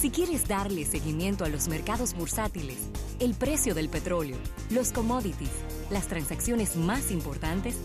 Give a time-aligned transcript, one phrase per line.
[0.00, 2.76] Si quieres darle seguimiento a los mercados bursátiles,
[3.18, 4.36] el precio del petróleo,
[4.70, 5.50] los commodities,
[5.90, 7.78] las transacciones más importantes,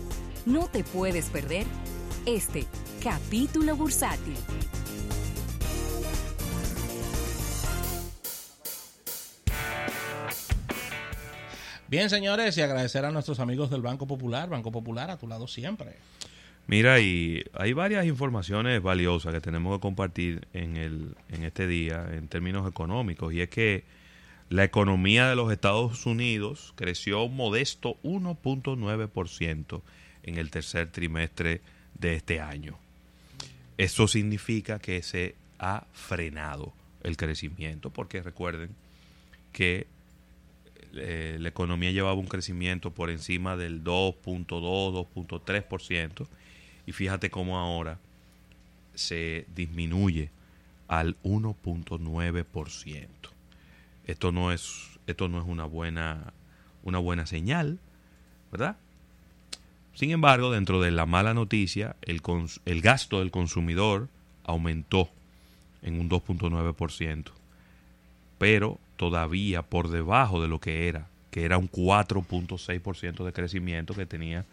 [0.44, 1.66] no te puedes perder
[2.26, 2.66] este
[3.02, 4.36] capítulo bursátil.
[11.88, 14.50] Bien, señores, y agradecer a nuestros amigos del Banco Popular.
[14.50, 15.96] Banco Popular a tu lado siempre.
[16.72, 22.08] Mira, y hay varias informaciones valiosas que tenemos que compartir en, el, en este día
[22.14, 23.34] en términos económicos.
[23.34, 23.84] Y es que
[24.48, 29.82] la economía de los Estados Unidos creció un modesto 1.9%
[30.22, 31.60] en el tercer trimestre
[31.92, 32.78] de este año.
[33.76, 38.70] Eso significa que se ha frenado el crecimiento, porque recuerden
[39.52, 39.86] que
[40.94, 44.46] eh, la economía llevaba un crecimiento por encima del 2.2,
[45.14, 46.26] 2.3%,
[46.86, 47.98] y fíjate cómo ahora
[48.94, 50.30] se disminuye
[50.88, 53.06] al 1.9%.
[54.06, 56.32] Esto no es esto no es una buena
[56.82, 57.78] una buena señal,
[58.50, 58.76] ¿verdad?
[59.94, 62.22] Sin embargo, dentro de la mala noticia, el,
[62.64, 64.08] el gasto del consumidor
[64.44, 65.08] aumentó
[65.82, 67.30] en un 2.9%,
[68.38, 74.06] pero todavía por debajo de lo que era, que era un 4.6% de crecimiento que
[74.06, 74.44] tenía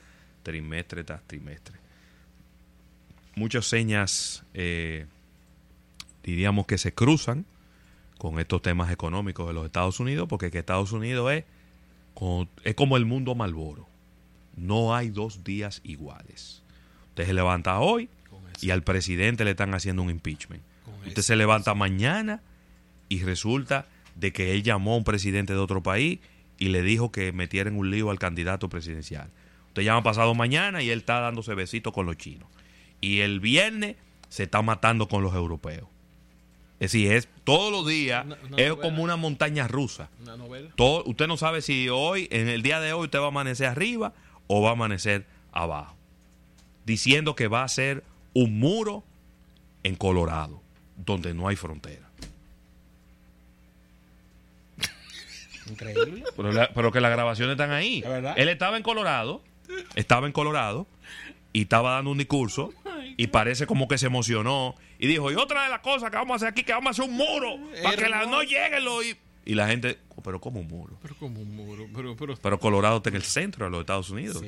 [0.43, 1.77] trimestre tras trimestre.
[3.39, 5.05] Muchas señas, eh,
[6.25, 7.45] diríamos que se cruzan
[8.17, 11.45] con estos temas económicos de los Estados Unidos, porque que Estados Unidos es,
[12.65, 13.87] es como el mundo Malboro.
[14.57, 16.63] No hay dos días iguales.
[17.11, 18.09] Usted se levanta hoy
[18.59, 20.61] y al presidente le están haciendo un impeachment.
[21.07, 22.41] Usted se levanta mañana
[23.07, 26.19] y resulta de que él llamó a un presidente de otro país
[26.57, 29.29] y le dijo que metiera en un lío al candidato presidencial.
[29.67, 32.49] Usted llama pasado mañana y él está dándose besitos con los chinos.
[33.01, 33.95] Y el viernes
[34.29, 35.87] se está matando con los europeos.
[36.79, 38.25] Es decir, es todos los días,
[38.55, 40.09] es como una montaña rusa.
[40.21, 40.69] Una novela.
[40.75, 43.67] Todo, usted no sabe si hoy, en el día de hoy, usted va a amanecer
[43.67, 44.13] arriba
[44.47, 45.95] o va a amanecer abajo.
[46.85, 48.03] Diciendo que va a ser
[48.33, 49.03] un muro
[49.83, 50.61] en Colorado,
[50.95, 52.09] donde no hay frontera.
[55.69, 56.23] Increíble.
[56.73, 58.03] Pero, que las grabaciones están ahí.
[58.37, 59.43] Él estaba en Colorado,
[59.95, 60.87] estaba en Colorado
[61.51, 62.73] y estaba dando un discurso
[63.19, 66.31] y parece como que se emocionó y dijo, y otra de las cosas que vamos
[66.31, 69.03] a hacer aquí, que vamos a hacer un muro para que la, no lleguen los...
[69.45, 70.97] Y, la gente, pero como un muro.
[71.01, 71.85] Pero como un muro.
[71.93, 74.41] Pero, pero, Colorado está en el centro de los Estados Unidos.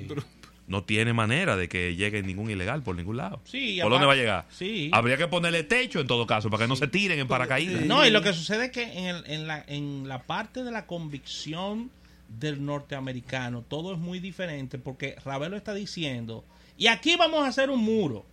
[0.67, 3.41] no tiene manera de que llegue ningún ilegal por ningún lado.
[3.81, 4.47] ¿Por dónde va a llegar?
[4.93, 7.85] Habría que ponerle techo en todo caso para que no se tiren en paracaídas.
[7.85, 10.85] No, y lo que sucede es que en, en, la, en la parte de la
[10.85, 11.91] convicción
[12.29, 16.45] del norteamericano todo es muy diferente porque Ravelo está diciendo
[16.81, 18.25] y aquí vamos a hacer un muro.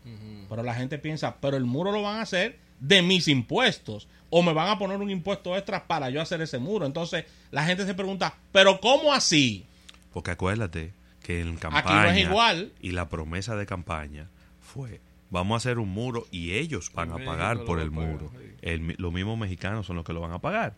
[0.48, 4.08] Pero la gente piensa, pero el muro lo van a hacer de mis impuestos.
[4.30, 6.86] O me van a poner un impuesto extra para yo hacer ese muro.
[6.86, 9.66] Entonces la gente se pregunta, ¿pero cómo así?
[10.14, 10.92] Porque acuérdate
[11.22, 11.84] que en campaña.
[11.84, 12.72] Aquí no es igual.
[12.80, 14.30] Y la promesa de campaña
[14.62, 18.32] fue: vamos a hacer un muro y ellos van a pagar por el muro.
[18.62, 20.74] los mismos mexicanos son los que lo van a pagar.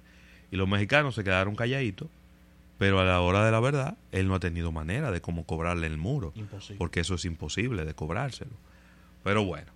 [0.51, 2.09] Y los mexicanos se quedaron calladitos
[2.81, 5.87] pero a la hora de la verdad, él no ha tenido manera de cómo cobrarle
[5.87, 6.33] el muro.
[6.79, 8.53] Porque eso es imposible de cobrárselo.
[9.23, 9.71] Pero bueno,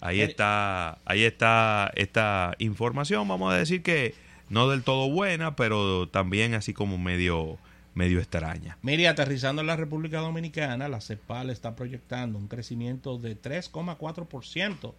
[0.00, 3.28] ahí está, ahí está esta información.
[3.28, 4.16] Vamos a decir que
[4.48, 7.58] no del todo buena, pero también así como medio,
[7.94, 8.76] medio extraña.
[8.82, 14.94] Mire, aterrizando en la República Dominicana, la CEPAL está proyectando un crecimiento de 3,4%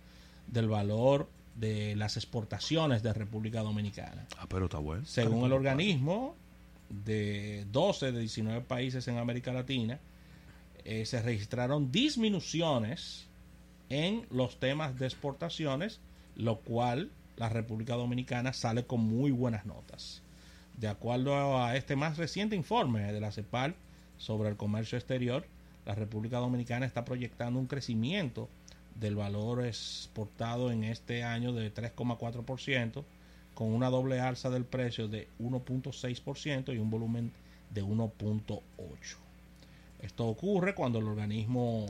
[0.47, 4.27] del valor de las exportaciones de República Dominicana.
[4.37, 5.05] Ah, pero está bueno.
[5.05, 6.37] Según el organismo,
[7.05, 9.99] de 12 de 19 países en América Latina,
[10.85, 13.27] eh, se registraron disminuciones
[13.89, 15.99] en los temas de exportaciones,
[16.35, 20.21] lo cual la República Dominicana sale con muy buenas notas.
[20.77, 23.75] De acuerdo a este más reciente informe de la CEPAL
[24.17, 25.45] sobre el comercio exterior,
[25.85, 28.49] la República Dominicana está proyectando un crecimiento
[28.95, 33.03] del valor exportado en este año de 3,4%,
[33.53, 37.31] con una doble alza del precio de 1.6% y un volumen
[37.69, 38.61] de 1.8%.
[40.01, 41.85] Esto ocurre cuando el organismo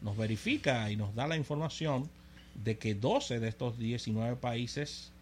[0.00, 2.08] nos verifica y nos da la información
[2.54, 5.12] de que 12 de estos 19 países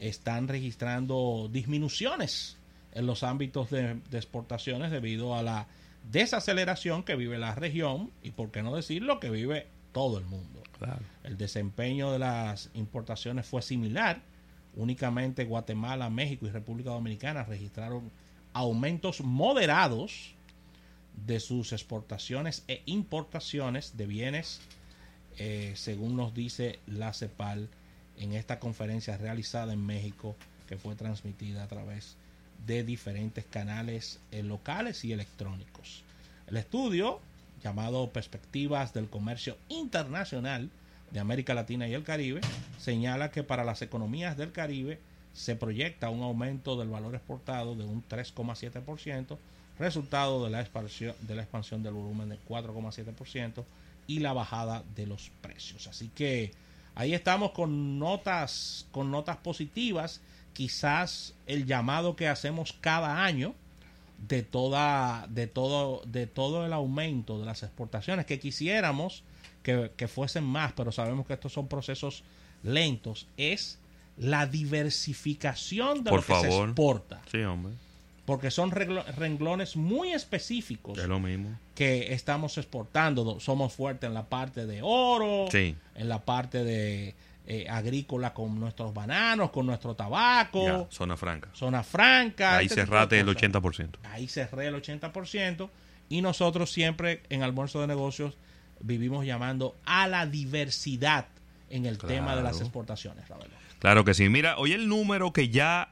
[0.00, 2.56] están registrando disminuciones
[2.92, 5.66] en los ámbitos de, exportaciones debido a la
[6.10, 10.62] desaceleración que vive la región y, por qué no decirlo, que vive todo el mundo.
[11.24, 14.22] El desempeño de las importaciones fue similar
[14.78, 18.12] Únicamente Guatemala, México y República Dominicana registraron
[18.52, 20.36] aumentos moderados
[21.26, 24.60] de sus exportaciones e importaciones de bienes,
[25.36, 27.68] eh, según nos dice la CEPAL
[28.18, 30.36] en esta conferencia realizada en México
[30.68, 32.16] que fue transmitida a través
[32.64, 36.04] de diferentes canales eh, locales y electrónicos.
[36.46, 37.20] El estudio,
[37.64, 40.70] llamado Perspectivas del Comercio Internacional
[41.10, 42.40] de América Latina y el Caribe,
[42.78, 45.00] señala que para las economías del Caribe
[45.32, 49.38] se proyecta un aumento del valor exportado de un 3,7%,
[49.78, 53.64] resultado de la, expansión, de la expansión del volumen de 4,7%
[54.06, 55.86] y la bajada de los precios.
[55.86, 56.52] Así que
[56.94, 60.20] ahí estamos con notas, con notas positivas.
[60.52, 63.54] Quizás el llamado que hacemos cada año
[64.26, 69.22] de toda, de todo, de todo el aumento de las exportaciones, que quisiéramos
[69.62, 72.24] que, que fuesen más, pero sabemos que estos son procesos
[72.62, 73.78] lentos, es
[74.16, 77.20] la diversificación de Por lo que se exporta.
[77.30, 77.74] Sí, hombre.
[78.24, 81.58] Porque son renglones muy específicos Es lo mismo.
[81.74, 83.24] que estamos exportando.
[83.24, 85.74] Do- Somos fuertes en la parte de oro, Sí.
[85.94, 87.14] en la parte de
[87.50, 91.48] eh, agrícola con nuestros bananos, con nuestro tabaco, Ya, zona franca.
[91.54, 92.58] zona franca.
[92.58, 93.42] Ahí este cerrate el cosas.
[93.42, 93.88] 80%.
[94.04, 95.70] Ahí cerré el 80%.
[96.10, 98.36] Y nosotros siempre en Almuerzo de Negocios
[98.80, 101.26] vivimos llamando a la diversidad
[101.70, 103.54] en el tema de las exportaciones, Ravelo.
[103.78, 104.28] Claro que sí.
[104.28, 105.88] Mira, hoy el número que ya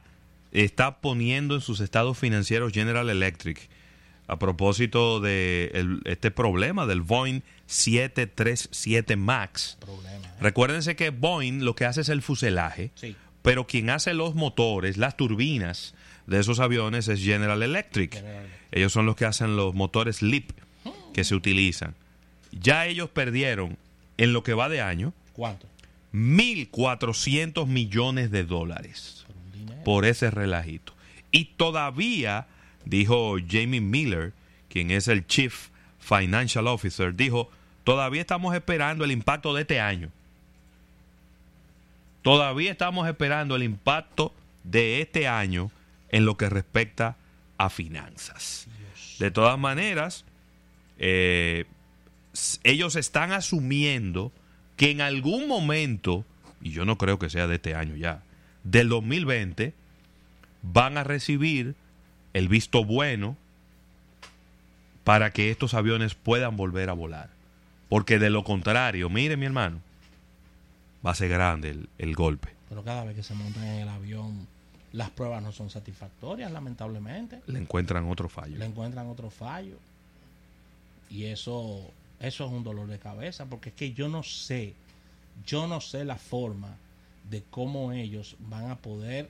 [0.51, 3.67] está poniendo en sus estados financieros General Electric
[4.27, 9.77] a propósito de el- este problema del Boeing 737 MAX.
[9.79, 10.25] Problema.
[10.25, 10.29] ¿eh?
[10.41, 13.15] Recuérdense que Boeing lo que hace es el fuselaje, Sí.
[13.41, 15.93] pero quien hace los motores, las turbinas
[16.25, 18.13] de esos aviones es General Electric.
[18.15, 18.45] General.
[18.71, 20.51] Ellos son los que hacen los motores LEAP
[21.13, 21.95] que se utilizan.
[22.51, 23.77] Ya ellos perdieron
[24.17, 25.67] en lo que va de año ¿Cuánto?
[26.13, 29.25] 1.400 millones de dólares
[29.85, 30.93] por ese relajito.
[31.31, 32.47] Y todavía,
[32.89, 34.33] dijo Jamie Miller,
[34.69, 35.69] quien es el Chief
[35.99, 37.49] Financial Officer, dijo,
[37.83, 40.09] todavía estamos esperando el impacto de este año.
[42.21, 45.71] Todavía estamos esperando el impacto de este año
[46.09, 47.15] en lo que respecta
[47.57, 48.67] a finanzas.
[49.19, 50.25] De todas maneras,
[50.97, 51.65] eh,
[52.63, 54.31] ellos están asumiendo
[54.75, 56.25] que en algún momento,
[56.61, 58.23] y yo no creo que sea de este año ya,
[58.63, 59.73] del 2020,
[60.61, 61.75] van a recibir
[62.37, 63.35] el visto bueno
[65.03, 67.29] para que estos aviones puedan volver a volar.
[67.89, 69.81] Porque de lo contrario, mire mi hermano,
[71.05, 72.49] va a ser grande el, el golpe.
[72.69, 74.47] Pero cada vez que se montan en el avión,
[74.91, 77.41] las pruebas no son satisfactorias, lamentablemente.
[77.47, 78.57] Le encuentran otro fallo.
[78.57, 79.77] Le encuentran otro fallo.
[81.09, 81.89] Y eso,
[82.19, 84.73] eso es un dolor de cabeza, porque es que yo no sé,
[85.45, 86.75] yo no sé la forma
[87.29, 89.29] de cómo ellos van a poder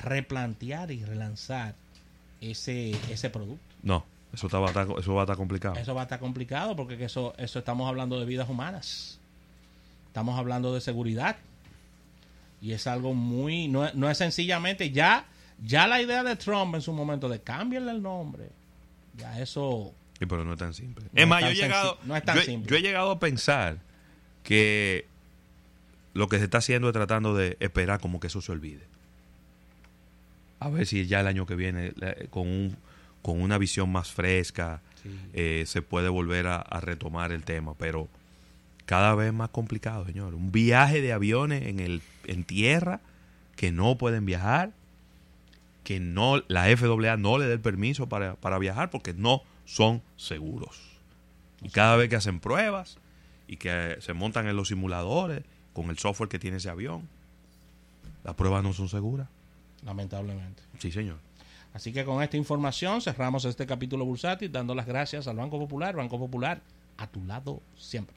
[0.00, 1.74] replantear y relanzar
[2.40, 3.62] ese, ese producto.
[3.82, 5.76] No, eso, está- va a estar- eso va a estar complicado.
[5.76, 9.18] Eso va a estar complicado porque que eso, eso estamos hablando de vidas humanas.
[10.08, 11.36] Estamos hablando de seguridad.
[12.60, 15.26] Y es algo muy, no, es- no es sencillamente ya,
[15.64, 18.48] ya la idea de Trump en su momento de cambiarle el nombre.
[19.16, 21.04] Ya eso, Sí, pero no es tan simple.
[21.12, 22.70] No es más, yo he, llegado, sensi- no es tan yo, he- simple.
[22.70, 23.78] yo he llegado a pensar
[24.42, 25.06] que
[26.14, 28.82] lo que se está haciendo es tratando de esperar como que eso se olvide.
[30.60, 32.76] A ver si ya el año que viene, la- con, un,
[33.22, 35.10] con una visión más fresca, Sí.
[35.32, 37.74] eh, se puede volver a, a retomar el tema.
[37.78, 38.08] Pero
[38.86, 40.34] cada vez más complicado, señor.
[40.34, 43.00] Un viaje de aviones en, el, en tierra
[43.54, 44.72] que no pueden viajar,
[45.84, 50.02] que no la FAA no le dé el permiso para, para viajar porque no son
[50.16, 50.80] seguros.
[51.62, 52.98] Y cada vez que hacen pruebas
[53.46, 57.08] y que se montan en los simuladores con el software que tiene ese avión,
[58.24, 59.28] las pruebas no son seguras.
[59.84, 60.62] Lamentablemente.
[60.78, 61.18] Sí, señor.
[61.72, 65.94] Así que con esta información cerramos este capítulo bursátil dando las gracias al Banco Popular.
[65.94, 66.60] Banco Popular,
[66.96, 68.16] a tu lado siempre.